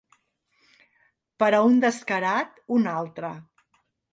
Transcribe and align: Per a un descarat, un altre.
Per 1.43 1.49
a 1.57 1.61
un 1.67 1.77
descarat, 1.83 2.59
un 2.79 2.91
altre. 2.95 3.35